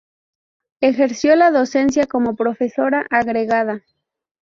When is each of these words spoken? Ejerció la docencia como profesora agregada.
Ejerció 0.81 1.35
la 1.35 1.51
docencia 1.51 2.07
como 2.07 2.35
profesora 2.35 3.05
agregada. 3.11 3.83